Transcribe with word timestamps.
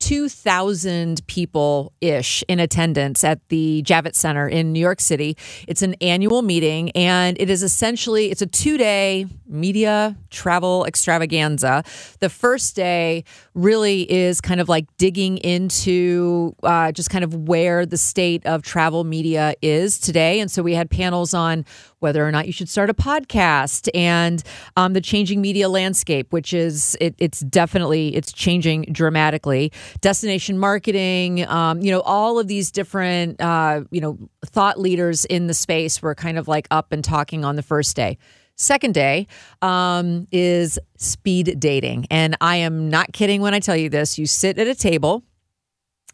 2,000 0.00 1.26
people 1.26 1.92
ish 2.00 2.42
in 2.48 2.58
attendance 2.58 3.22
at 3.22 3.48
the 3.48 3.82
Javits 3.86 4.16
Center 4.16 4.48
in 4.48 4.72
New 4.72 4.80
York 4.80 5.00
City. 5.00 5.36
It's 5.68 5.82
an 5.82 5.94
annual 6.00 6.42
meeting 6.42 6.90
and 6.92 7.40
it 7.40 7.48
is 7.48 7.62
essentially 7.62 8.30
it's 8.30 8.42
a 8.42 8.46
2-day 8.46 9.26
media 9.46 10.16
travel 10.30 10.84
extravaganza. 10.86 11.84
The 12.20 12.28
first 12.28 12.74
day 12.76 13.24
really 13.54 14.10
is 14.10 14.40
kind 14.40 14.60
of 14.60 14.68
like 14.68 14.86
digging 14.96 15.38
into 15.38 16.54
uh, 16.62 16.92
just 16.92 17.10
kind 17.10 17.24
of 17.24 17.34
where 17.34 17.84
the 17.84 17.98
state 17.98 18.44
of 18.46 18.62
travel 18.62 19.04
media 19.04 19.54
is 19.60 19.98
today. 19.98 20.40
And 20.40 20.50
so 20.50 20.62
we 20.62 20.74
had 20.74 20.90
panels 20.90 21.34
on 21.34 21.64
whether 22.00 22.26
or 22.26 22.32
not 22.32 22.46
you 22.46 22.52
should 22.52 22.68
start 22.68 22.90
a 22.90 22.94
podcast 22.94 23.88
and 23.94 24.42
um, 24.76 24.94
the 24.94 25.00
changing 25.00 25.40
media 25.40 25.68
landscape, 25.68 26.32
which 26.32 26.52
is 26.52 26.96
it, 27.00 27.14
it's 27.18 27.40
definitely 27.40 28.14
it's 28.16 28.32
changing 28.32 28.82
dramatically. 28.90 29.70
Destination 30.00 30.58
marketing, 30.58 31.46
um, 31.48 31.80
you 31.80 31.90
know, 31.90 32.00
all 32.00 32.38
of 32.38 32.48
these 32.48 32.70
different 32.70 33.40
uh, 33.40 33.82
you 33.90 34.00
know 34.00 34.18
thought 34.46 34.78
leaders 34.78 35.24
in 35.24 35.46
the 35.46 35.54
space 35.54 36.02
were 36.02 36.14
kind 36.14 36.38
of 36.38 36.48
like 36.48 36.66
up 36.70 36.92
and 36.92 37.04
talking 37.04 37.44
on 37.44 37.56
the 37.56 37.62
first 37.62 37.96
day. 37.96 38.18
Second 38.56 38.92
day 38.92 39.26
um, 39.62 40.28
is 40.30 40.78
speed 40.98 41.58
dating. 41.58 42.06
And 42.10 42.36
I 42.42 42.56
am 42.56 42.90
not 42.90 43.10
kidding 43.14 43.40
when 43.40 43.54
I 43.54 43.58
tell 43.58 43.76
you 43.76 43.88
this. 43.88 44.18
You 44.18 44.26
sit 44.26 44.58
at 44.58 44.66
a 44.66 44.74
table 44.74 45.24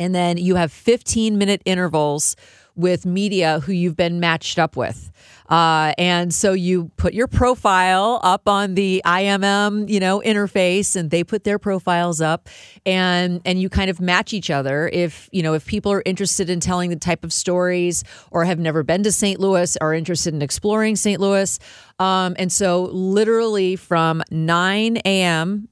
and 0.00 0.14
then 0.14 0.38
you 0.38 0.56
have 0.56 0.72
15 0.72 1.38
minute 1.38 1.62
intervals 1.64 2.34
with 2.74 3.04
media 3.04 3.60
who 3.60 3.72
you've 3.72 3.96
been 3.96 4.18
matched 4.18 4.58
up 4.58 4.74
with. 4.76 5.12
Uh, 5.50 5.92
and 5.98 6.32
so 6.32 6.52
you 6.52 6.90
put 6.96 7.12
your 7.12 7.26
profile 7.26 8.20
up 8.22 8.48
on 8.48 8.74
the 8.74 9.02
IMM, 9.04 9.90
you 9.90 10.00
know, 10.00 10.22
interface, 10.24 10.96
and 10.96 11.10
they 11.10 11.22
put 11.24 11.44
their 11.44 11.58
profiles 11.58 12.20
up, 12.20 12.48
and 12.86 13.42
and 13.44 13.60
you 13.60 13.68
kind 13.68 13.90
of 13.90 14.00
match 14.00 14.32
each 14.32 14.48
other. 14.48 14.88
If 14.92 15.28
you 15.32 15.42
know 15.42 15.54
if 15.54 15.66
people 15.66 15.92
are 15.92 16.02
interested 16.06 16.48
in 16.48 16.60
telling 16.60 16.90
the 16.90 16.96
type 16.96 17.24
of 17.24 17.32
stories, 17.32 18.04
or 18.30 18.44
have 18.44 18.60
never 18.60 18.84
been 18.84 19.02
to 19.02 19.12
St. 19.12 19.40
Louis, 19.40 19.76
are 19.78 19.92
interested 19.92 20.32
in 20.32 20.40
exploring 20.40 20.94
St. 20.94 21.20
Louis, 21.20 21.58
um, 21.98 22.36
and 22.38 22.52
so 22.52 22.84
literally 22.92 23.74
from 23.74 24.22
9 24.30 24.98
a.m. 25.04 25.68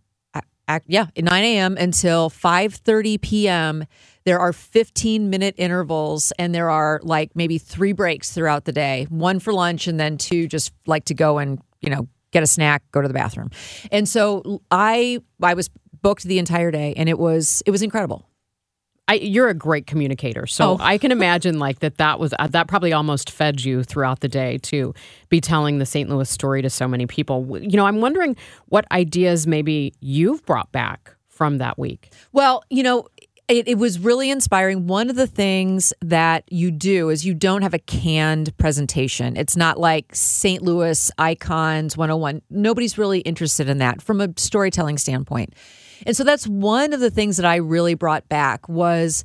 Yeah, 0.87 1.06
9 1.17 1.44
a.m. 1.44 1.77
until 1.78 2.28
5:30 2.31 3.22
p.m 3.22 3.87
there 4.28 4.39
are 4.39 4.53
15 4.53 5.31
minute 5.31 5.55
intervals 5.56 6.33
and 6.39 6.55
there 6.55 6.69
are 6.69 7.00
like 7.03 7.31
maybe 7.34 7.56
three 7.56 7.93
breaks 7.93 8.31
throughout 8.31 8.66
the 8.66 8.72
day 8.72 9.06
one 9.09 9.41
for 9.41 9.55
lunch 9.55 9.87
and 9.87 9.99
then 9.99 10.19
two 10.19 10.47
just 10.47 10.72
like 10.87 11.06
to 11.06 11.15
go 11.15 11.39
and 11.39 11.59
you 11.81 11.89
know 11.89 12.06
get 12.31 12.43
a 12.43 12.47
snack 12.47 12.83
go 12.93 13.00
to 13.00 13.09
the 13.09 13.15
bathroom 13.15 13.50
and 13.91 14.06
so 14.06 14.61
i 14.71 15.19
i 15.43 15.55
was 15.55 15.71
booked 16.03 16.25
the 16.25 16.38
entire 16.38 16.71
day 16.71 16.93
and 16.97 17.09
it 17.09 17.19
was 17.19 17.62
it 17.65 17.71
was 17.71 17.83
incredible 17.83 18.28
I, 19.11 19.15
you're 19.15 19.49
a 19.49 19.55
great 19.55 19.87
communicator, 19.87 20.47
so 20.47 20.72
Oh. 20.72 20.77
I 20.81 20.99
can 20.99 21.12
imagine 21.12 21.59
like 21.59 21.78
that. 21.78 21.97
That 21.97 22.21
was 22.21 22.34
uh, 22.38 22.47
that 22.49 22.69
probably 22.69 22.93
almost 22.93 23.31
fed 23.31 23.65
you 23.65 23.83
throughout 23.83 24.21
the 24.21 24.28
day 24.28 24.59
to 24.65 24.93
be 25.31 25.41
telling 25.41 25.78
the 25.78 25.87
St. 25.87 26.11
Louis 26.11 26.28
story 26.28 26.61
to 26.61 26.69
so 26.69 26.87
many 26.87 27.06
people. 27.06 27.59
You 27.59 27.78
know, 27.78 27.87
I'm 27.87 28.03
wondering 28.03 28.37
what 28.67 28.84
ideas 28.93 29.47
maybe 29.47 29.94
you've 30.00 30.44
brought 30.44 30.71
back 30.72 31.17
from 31.27 31.56
that 31.56 31.78
week. 31.78 32.11
Well, 32.33 32.65
you 32.69 32.83
know, 32.83 33.06
it, 33.49 33.67
it 33.67 33.79
was 33.79 33.99
really 33.99 34.31
inspiring. 34.31 34.87
One 34.87 35.09
of 35.09 35.17
the 35.17 35.27
things 35.27 35.95
that 36.03 36.45
you 36.53 36.71
do 36.71 37.09
is 37.09 37.25
you 37.25 37.35
don't 37.35 37.63
have 37.63 37.73
a 37.73 37.79
canned 37.79 38.57
presentation. 38.59 39.37
It's 39.37 39.57
not 39.57 39.81
like 39.81 40.15
St. 40.15 40.63
Louis 40.63 41.11
Icons 41.19 41.97
101. 41.97 42.43
Nobody's 42.51 42.99
really 42.99 43.21
interested 43.21 43.69
in 43.69 43.79
that 43.79 44.03
from 44.03 44.21
a 44.21 44.29
storytelling 44.37 44.99
standpoint. 44.99 45.55
And 46.07 46.15
so 46.15 46.25
that's 46.25 46.47
one 46.47 46.93
of 46.93 47.01
the 47.01 47.11
things 47.11 47.39
that 47.39 47.47
I 47.47 47.57
really 47.57 47.95
brought 47.95 48.29
back 48.29 48.69
was 48.69 49.25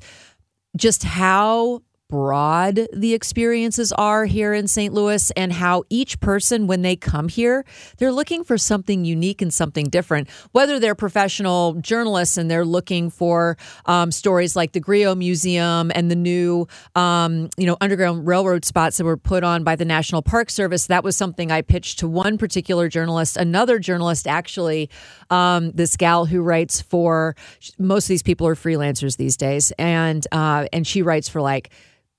just 0.76 1.04
how 1.04 1.82
broad 2.08 2.86
the 2.92 3.14
experiences 3.14 3.90
are 3.92 4.26
here 4.26 4.52
in 4.52 4.68
St. 4.68 4.92
Louis 4.92 5.30
and 5.32 5.52
how 5.52 5.84
each 5.88 6.20
person 6.20 6.66
when 6.66 6.82
they 6.82 6.96
come 6.96 7.28
here 7.28 7.64
they're 7.96 8.12
looking 8.12 8.44
for 8.44 8.58
something 8.58 9.04
unique 9.04 9.40
and 9.40 9.52
something 9.52 9.86
different 9.86 10.28
whether 10.52 10.78
they're 10.78 10.94
professional 10.94 11.74
journalists 11.74 12.36
and 12.36 12.50
they're 12.50 12.64
looking 12.64 13.08
for 13.08 13.56
um, 13.86 14.12
stories 14.12 14.54
like 14.54 14.72
the 14.72 14.80
Griot 14.80 15.16
Museum 15.16 15.90
and 15.94 16.10
the 16.10 16.16
new 16.16 16.68
um, 16.94 17.48
you 17.56 17.66
know 17.66 17.76
underground 17.80 18.26
railroad 18.26 18.64
spots 18.64 18.98
that 18.98 19.04
were 19.04 19.16
put 19.16 19.42
on 19.42 19.64
by 19.64 19.74
the 19.74 19.84
National 19.84 20.20
Park 20.20 20.50
Service 20.50 20.86
that 20.88 21.04
was 21.04 21.16
something 21.16 21.50
I 21.50 21.62
pitched 21.62 22.00
to 22.00 22.08
one 22.08 22.36
particular 22.36 22.88
journalist 22.88 23.38
another 23.38 23.78
journalist 23.78 24.26
actually 24.26 24.90
um, 25.30 25.70
this 25.72 25.96
gal 25.96 26.26
who 26.26 26.42
writes 26.42 26.82
for 26.82 27.34
most 27.78 28.04
of 28.04 28.08
these 28.08 28.22
people 28.22 28.46
are 28.46 28.54
freelancers 28.54 29.16
these 29.16 29.38
days 29.38 29.72
and 29.78 30.26
uh, 30.32 30.66
and 30.70 30.86
she 30.86 31.00
writes 31.00 31.30
for 31.30 31.40
like 31.40 31.70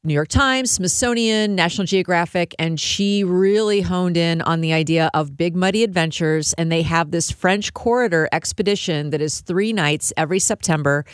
New 0.05 0.13
York 0.13 0.27
Times, 0.27 0.71
Smithsonian, 0.71 1.55
National 1.55 1.85
Geographic, 1.85 2.53
and 2.59 2.79
she 2.79 3.23
really 3.23 3.81
honed 3.81 4.17
in 4.17 4.41
on 4.41 4.61
the 4.61 4.71
idea 4.71 5.09
of 5.13 5.35
big 5.35 5.55
muddy 5.55 5.83
adventures. 5.83 6.53
And 6.53 6.71
they 6.71 6.83
have 6.83 7.11
this 7.11 7.31
French 7.31 7.73
corridor 7.73 8.29
expedition 8.31 9.09
that 9.09 9.21
is 9.21 9.41
three 9.41 9.73
nights 9.73 10.13
every 10.15 10.39
September. 10.39 11.05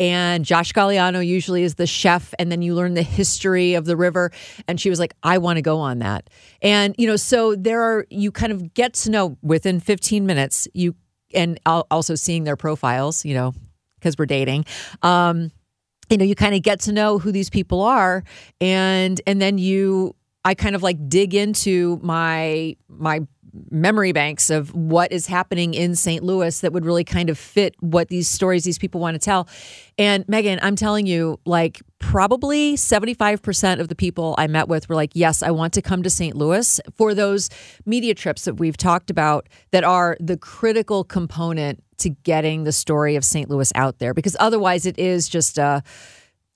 And 0.00 0.44
Josh 0.44 0.72
Galliano 0.72 1.24
usually 1.24 1.62
is 1.62 1.74
the 1.74 1.86
chef, 1.86 2.32
and 2.38 2.50
then 2.50 2.62
you 2.62 2.74
learn 2.74 2.94
the 2.94 3.02
history 3.02 3.74
of 3.74 3.84
the 3.84 3.96
river. 3.96 4.30
And 4.66 4.80
she 4.80 4.90
was 4.90 4.98
like, 4.98 5.12
I 5.22 5.38
want 5.38 5.56
to 5.56 5.62
go 5.62 5.78
on 5.78 5.98
that. 5.98 6.30
And, 6.62 6.94
you 6.98 7.06
know, 7.06 7.16
so 7.16 7.54
there 7.54 7.82
are, 7.82 8.06
you 8.08 8.32
kind 8.32 8.52
of 8.52 8.72
get 8.74 8.94
to 8.94 9.10
know 9.10 9.36
within 9.42 9.80
15 9.80 10.24
minutes, 10.24 10.66
you, 10.72 10.94
and 11.34 11.60
also 11.66 12.14
seeing 12.14 12.44
their 12.44 12.56
profiles, 12.56 13.24
you 13.24 13.34
know, 13.34 13.52
because 13.96 14.16
we're 14.18 14.26
dating. 14.26 14.64
Um, 15.02 15.50
you 16.10 16.16
know 16.16 16.24
you 16.24 16.34
kind 16.34 16.54
of 16.54 16.62
get 16.62 16.80
to 16.80 16.92
know 16.92 17.18
who 17.18 17.32
these 17.32 17.50
people 17.50 17.82
are 17.82 18.24
and 18.60 19.20
and 19.26 19.40
then 19.40 19.58
you 19.58 20.14
i 20.44 20.54
kind 20.54 20.74
of 20.74 20.82
like 20.82 20.96
dig 21.08 21.34
into 21.34 21.98
my 22.02 22.76
my 22.88 23.20
memory 23.70 24.12
banks 24.12 24.50
of 24.50 24.74
what 24.74 25.12
is 25.12 25.26
happening 25.26 25.74
in 25.74 25.94
St. 25.94 26.22
Louis 26.22 26.60
that 26.60 26.72
would 26.72 26.84
really 26.84 27.04
kind 27.04 27.30
of 27.30 27.38
fit 27.38 27.74
what 27.80 28.08
these 28.08 28.28
stories 28.28 28.64
these 28.64 28.78
people 28.78 29.00
want 29.00 29.14
to 29.14 29.18
tell. 29.18 29.48
And 29.96 30.28
Megan, 30.28 30.58
I'm 30.62 30.76
telling 30.76 31.06
you, 31.06 31.40
like 31.44 31.82
probably 31.98 32.76
75% 32.76 33.80
of 33.80 33.88
the 33.88 33.94
people 33.94 34.34
I 34.38 34.46
met 34.46 34.68
with 34.68 34.88
were 34.88 34.94
like, 34.94 35.10
yes, 35.14 35.42
I 35.42 35.50
want 35.50 35.72
to 35.74 35.82
come 35.82 36.02
to 36.02 36.10
St. 36.10 36.36
Louis 36.36 36.80
for 36.94 37.14
those 37.14 37.50
media 37.84 38.14
trips 38.14 38.44
that 38.44 38.54
we've 38.54 38.76
talked 38.76 39.10
about 39.10 39.48
that 39.72 39.84
are 39.84 40.16
the 40.20 40.36
critical 40.36 41.04
component 41.04 41.82
to 41.98 42.10
getting 42.10 42.64
the 42.64 42.72
story 42.72 43.16
of 43.16 43.24
St. 43.24 43.50
Louis 43.50 43.72
out 43.74 43.98
there 43.98 44.14
because 44.14 44.36
otherwise 44.38 44.86
it 44.86 44.98
is 44.98 45.28
just 45.28 45.58
a 45.58 45.82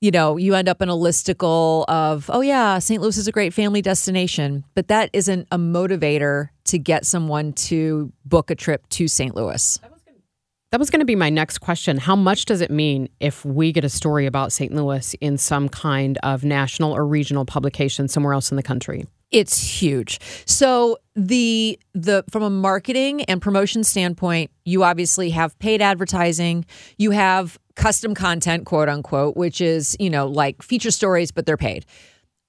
you 0.02 0.10
know, 0.10 0.36
you 0.36 0.56
end 0.56 0.68
up 0.68 0.82
in 0.82 0.88
a 0.88 0.96
listicle 0.96 1.84
of, 1.86 2.28
oh, 2.32 2.40
yeah, 2.40 2.80
St. 2.80 3.00
Louis 3.00 3.16
is 3.16 3.28
a 3.28 3.32
great 3.32 3.54
family 3.54 3.80
destination, 3.80 4.64
but 4.74 4.88
that 4.88 5.08
isn't 5.12 5.46
a 5.52 5.56
motivator 5.56 6.48
to 6.72 6.78
get 6.78 7.04
someone 7.04 7.52
to 7.52 8.10
book 8.24 8.50
a 8.50 8.54
trip 8.54 8.88
to 8.88 9.06
St. 9.06 9.36
Louis. 9.36 9.78
That 10.70 10.80
was 10.80 10.88
going 10.88 11.00
to 11.00 11.06
be 11.06 11.16
my 11.16 11.28
next 11.28 11.58
question. 11.58 11.98
How 11.98 12.16
much 12.16 12.46
does 12.46 12.62
it 12.62 12.70
mean 12.70 13.10
if 13.20 13.44
we 13.44 13.72
get 13.72 13.84
a 13.84 13.90
story 13.90 14.24
about 14.24 14.52
St. 14.52 14.72
Louis 14.72 15.12
in 15.20 15.36
some 15.36 15.68
kind 15.68 16.16
of 16.22 16.44
national 16.44 16.96
or 16.96 17.06
regional 17.06 17.44
publication 17.44 18.08
somewhere 18.08 18.32
else 18.32 18.50
in 18.50 18.56
the 18.56 18.62
country? 18.62 19.04
It's 19.30 19.62
huge. 19.62 20.18
So 20.46 20.96
the 21.14 21.78
the 21.92 22.24
from 22.30 22.42
a 22.42 22.48
marketing 22.48 23.22
and 23.24 23.42
promotion 23.42 23.84
standpoint, 23.84 24.50
you 24.64 24.82
obviously 24.82 25.28
have 25.28 25.58
paid 25.58 25.82
advertising, 25.82 26.64
you 26.96 27.10
have 27.10 27.58
custom 27.74 28.14
content, 28.14 28.64
quote 28.64 28.88
unquote, 28.88 29.36
which 29.36 29.60
is, 29.60 29.94
you 30.00 30.08
know, 30.08 30.26
like 30.26 30.62
feature 30.62 30.90
stories, 30.90 31.32
but 31.32 31.44
they're 31.44 31.58
paid. 31.58 31.84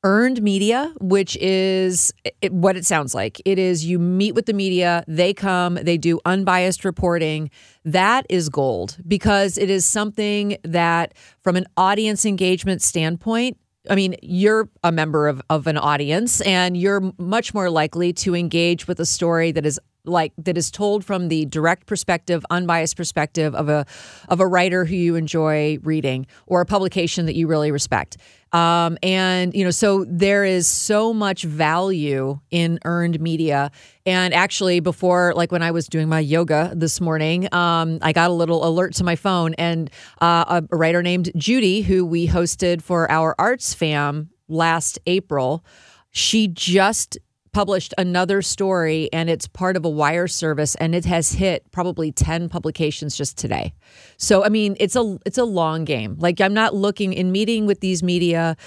Earned 0.05 0.41
media, 0.41 0.93
which 0.99 1.37
is 1.37 2.13
it, 2.41 2.51
what 2.51 2.75
it 2.75 2.85
sounds 2.85 3.15
like. 3.15 3.41
It 3.45 3.57
is 3.57 3.85
you 3.85 3.99
meet 3.99 4.35
with 4.35 4.47
the 4.47 4.53
media, 4.53 5.05
they 5.07 5.33
come, 5.33 5.75
they 5.75 5.97
do 5.97 6.19
unbiased 6.25 6.83
reporting. 6.83 7.49
That 7.85 8.25
is 8.29 8.49
gold 8.49 8.97
because 9.07 9.57
it 9.57 9.69
is 9.69 9.85
something 9.85 10.57
that, 10.63 11.13
from 11.41 11.55
an 11.55 11.65
audience 11.77 12.25
engagement 12.25 12.81
standpoint, 12.81 13.57
I 13.89 13.95
mean, 13.95 14.15
you're 14.21 14.69
a 14.83 14.91
member 14.91 15.27
of, 15.27 15.41
of 15.49 15.67
an 15.67 15.77
audience 15.77 16.41
and 16.41 16.75
you're 16.77 17.13
much 17.17 17.53
more 17.53 17.69
likely 17.69 18.13
to 18.13 18.35
engage 18.35 18.87
with 18.87 18.99
a 18.99 19.05
story 19.05 19.51
that 19.53 19.65
is 19.65 19.79
like 20.05 20.33
that 20.37 20.57
is 20.57 20.69
told 20.69 21.05
from 21.05 21.29
the 21.29 21.45
direct 21.45 21.85
perspective, 21.85 22.45
unbiased 22.49 22.97
perspective 22.97 23.55
of 23.55 23.69
a 23.69 23.85
of 24.27 24.39
a 24.39 24.47
writer 24.47 24.85
who 24.85 24.95
you 24.95 25.15
enjoy 25.15 25.77
reading 25.83 26.25
or 26.45 26.61
a 26.61 26.65
publication 26.65 27.25
that 27.25 27.35
you 27.35 27.47
really 27.47 27.71
respect. 27.71 28.17
Um, 28.51 28.97
and 29.01 29.53
you 29.55 29.63
know, 29.63 29.71
so 29.71 30.05
there 30.07 30.43
is 30.43 30.67
so 30.67 31.13
much 31.13 31.43
value 31.43 32.39
in 32.51 32.79
earned 32.85 33.19
media. 33.19 33.71
And 34.05 34.33
actually, 34.33 34.79
before 34.79 35.33
like 35.35 35.51
when 35.51 35.63
I 35.63 35.71
was 35.71 35.87
doing 35.87 36.09
my 36.09 36.19
yoga 36.19 36.73
this 36.75 36.99
morning, 36.99 37.51
um, 37.53 37.99
I 38.01 38.11
got 38.11 38.29
a 38.29 38.33
little 38.33 38.67
alert 38.67 38.93
to 38.95 39.03
my 39.03 39.15
phone, 39.15 39.53
and 39.55 39.89
uh, 40.21 40.61
a, 40.61 40.63
a 40.71 40.77
writer 40.77 41.01
named 41.01 41.31
Judy, 41.35 41.81
who 41.81 42.05
we 42.05 42.27
hosted 42.27 42.81
for 42.81 43.09
our 43.09 43.35
Arts 43.39 43.73
Fam 43.73 44.29
last 44.49 44.99
April, 45.07 45.63
she 46.11 46.47
just 46.47 47.17
published 47.53 47.93
another 47.97 48.41
story 48.41 49.09
and 49.13 49.29
it's 49.29 49.47
part 49.47 49.77
of 49.77 49.85
a 49.85 49.89
wire 49.89 50.27
service 50.27 50.75
and 50.75 50.93
it 50.93 51.05
has 51.05 51.31
hit 51.31 51.71
probably 51.71 52.11
10 52.11 52.49
publications 52.49 53.15
just 53.15 53.37
today. 53.37 53.73
So 54.17 54.43
I 54.43 54.49
mean, 54.49 54.75
it's 54.79 54.95
a 54.95 55.17
it's 55.25 55.37
a 55.37 55.45
long 55.45 55.85
game. 55.85 56.17
Like 56.19 56.41
I'm 56.41 56.53
not 56.53 56.75
looking 56.75 57.13
in 57.13 57.31
meeting 57.31 57.65
with 57.65 57.79
these 57.79 58.03
media, 58.03 58.57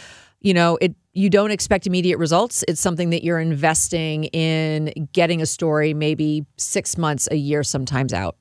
you 0.40 0.54
know, 0.54 0.78
it 0.80 0.94
you 1.12 1.30
don't 1.30 1.50
expect 1.50 1.86
immediate 1.86 2.18
results. 2.18 2.62
It's 2.68 2.80
something 2.80 3.10
that 3.10 3.24
you're 3.24 3.40
investing 3.40 4.24
in 4.24 5.08
getting 5.12 5.40
a 5.40 5.46
story 5.46 5.94
maybe 5.94 6.44
6 6.58 6.98
months, 6.98 7.26
a 7.30 7.36
year 7.36 7.62
sometimes 7.62 8.12
out. 8.12 8.36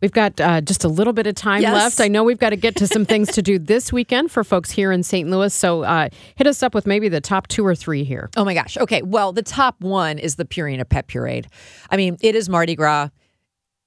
We've 0.00 0.12
got 0.12 0.40
uh, 0.40 0.60
just 0.60 0.84
a 0.84 0.88
little 0.88 1.12
bit 1.12 1.26
of 1.26 1.34
time 1.34 1.62
Yes. 1.62 1.72
left. 1.74 2.00
I 2.00 2.08
know 2.08 2.22
we've 2.24 2.38
got 2.38 2.50
to 2.50 2.56
get 2.56 2.76
to 2.76 2.86
some 2.86 3.04
things 3.04 3.32
to 3.32 3.42
do 3.42 3.58
this 3.72 3.92
weekend 3.92 4.30
for 4.30 4.44
folks 4.44 4.70
here 4.70 4.92
in 4.92 5.02
St. 5.02 5.28
Louis. 5.28 5.52
So 5.54 5.82
uh, 5.84 6.08
hit 6.36 6.46
us 6.46 6.62
up 6.62 6.74
with 6.74 6.86
maybe 6.86 7.08
the 7.08 7.20
top 7.20 7.46
two 7.48 7.64
or 7.66 7.74
three 7.74 8.04
here. 8.04 8.28
Oh 8.36 8.44
my 8.44 8.54
gosh. 8.54 8.76
Okay. 8.76 9.02
Well, 9.02 9.32
the 9.32 9.42
top 9.42 9.80
one 9.80 10.18
is 10.18 10.36
the 10.36 10.44
Purina 10.44 10.88
Pet 10.88 11.06
Parade. 11.08 11.48
I 11.90 11.96
mean, 11.96 12.16
it 12.20 12.34
is 12.34 12.48
Mardi 12.48 12.74
Gras. 12.74 13.08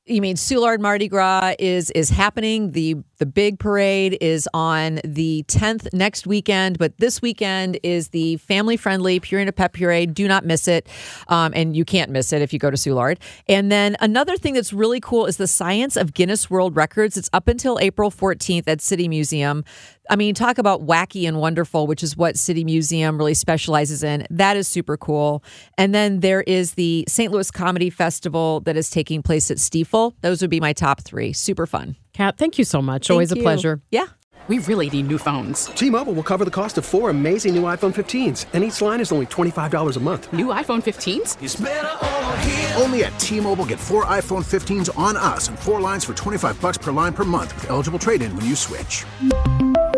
You 0.06 0.22
mean 0.22 0.36
Soulard 0.38 0.80
Mardi 0.80 1.08
Gras 1.08 1.54
is 1.60 1.92
is 1.92 2.10
happening. 2.10 2.72
The 2.72 2.96
the 3.20 3.26
big 3.26 3.60
parade 3.60 4.18
is 4.22 4.48
on 4.54 5.00
the 5.04 5.44
10th 5.48 5.94
next 5.94 6.26
weekend, 6.26 6.80
but 6.80 6.98
this 6.98 7.22
weekend 7.22 7.78
is 7.84 8.10
the 8.10 8.38
family 8.38 8.78
friendly 8.78 9.20
Purina 9.20 9.54
Pet 9.54 9.74
Parade. 9.74 10.14
Do 10.14 10.28
not 10.28 10.46
miss 10.46 10.68
it. 10.68 10.88
Um, 11.28 11.52
and 11.56 11.76
you 11.76 11.86
can't 11.86 12.10
miss 12.12 12.34
it 12.34 12.42
if 12.42 12.54
you 12.54 12.60
go 12.60 12.72
to 12.72 12.78
Soulard. 12.78 13.18
And 13.48 13.72
then 13.72 13.98
another 14.00 14.38
thing 14.38 14.54
that's 14.54 14.74
really 14.74 15.02
cool 15.02 15.26
is 15.26 15.38
the 15.38 15.48
Science 15.48 15.98
of 15.98 16.14
Guinness 16.14 16.50
World 16.50 16.76
Records. 16.76 17.18
It's 17.18 17.30
up 17.34 17.48
until 17.48 17.78
April 17.80 18.10
14th 18.10 18.68
at 18.68 18.82
City 18.82 19.08
Museum. 19.08 19.66
I 20.10 20.16
mean, 20.16 20.34
talk 20.34 20.58
about 20.58 20.88
wacky 20.88 21.28
and 21.28 21.40
wonderful, 21.40 21.86
which 21.86 22.02
is 22.02 22.18
what 22.18 22.38
City 22.38 22.64
Museum 22.64 23.18
really 23.18 23.36
specializes 23.36 24.02
in. 24.02 24.26
That 24.32 24.58
is 24.58 24.68
super 24.68 24.98
cool. 24.98 25.44
And 25.78 25.94
then 25.94 26.22
there 26.22 26.42
is 26.42 26.74
the 26.74 27.06
St. 27.08 27.32
Louis 27.32 27.52
Comedy 27.52 27.90
Festival 27.90 28.62
that 28.62 28.76
is 28.76 28.90
taking 28.90 29.22
place 29.22 29.52
at 29.52 29.58
Stifel. 29.58 30.14
Those 30.22 30.42
would 30.42 30.50
be 30.50 30.60
my 30.60 30.74
top 30.74 31.02
three. 31.02 31.34
Super 31.34 31.68
fun. 31.68 31.96
Cat, 32.20 32.36
thank 32.36 32.58
you 32.58 32.66
so 32.66 32.82
much. 32.82 33.10
Always 33.10 33.32
a 33.32 33.38
pleasure. 33.38 33.82
Yeah. 33.92 34.08
We 34.50 34.60
really 34.60 34.90
need 34.90 35.08
new 35.08 35.18
phones. 35.18 35.68
T-Mobile 35.68 36.12
will 36.12 36.24
cover 36.24 36.44
the 36.44 36.52
cost 36.52 36.78
of 36.78 36.84
four 36.84 37.10
amazing 37.10 37.56
new 37.56 37.62
iPhone 37.64 37.96
15s, 37.96 38.46
and 38.52 38.62
each 38.62 38.82
line 38.82 39.00
is 39.00 39.14
only 39.14 39.26
$25 39.28 39.96
a 39.96 40.00
month. 40.02 40.34
New 40.34 40.48
iPhone 40.48 40.82
15s? 40.84 41.38
Only 42.82 43.06
at 43.06 43.18
T-Mobile 43.22 43.66
get 43.66 43.80
four 43.80 44.04
iPhone 44.04 44.44
15s 44.44 44.90
on 44.98 45.16
us 45.16 45.48
and 45.48 45.58
four 45.58 45.80
lines 45.80 46.04
for 46.04 46.14
25 46.14 46.60
bucks 46.60 46.78
per 46.78 46.92
line 46.92 47.14
per 47.14 47.24
month 47.24 47.56
with 47.56 47.70
eligible 47.70 48.00
trade-in 48.00 48.36
when 48.36 48.46
you 48.46 48.56
switch. 48.58 49.06